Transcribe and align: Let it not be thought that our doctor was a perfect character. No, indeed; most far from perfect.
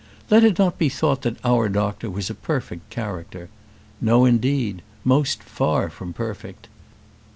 Let 0.31 0.43
it 0.43 0.57
not 0.57 0.79
be 0.79 0.89
thought 0.89 1.21
that 1.21 1.37
our 1.45 1.69
doctor 1.69 2.09
was 2.09 2.31
a 2.31 2.33
perfect 2.33 2.89
character. 2.89 3.49
No, 4.01 4.25
indeed; 4.25 4.81
most 5.03 5.43
far 5.43 5.91
from 5.91 6.11
perfect. 6.11 6.69